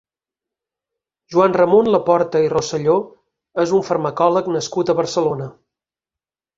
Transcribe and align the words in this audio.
Joan 1.35 1.53
Ramon 1.61 1.91
Laporte 1.97 2.43
i 2.47 2.51
Roselló 2.55 2.97
és 3.67 3.77
un 3.81 3.87
farmacòleg 3.93 4.53
nascut 4.59 4.89
a 4.97 5.01
Barcelona. 5.05 5.53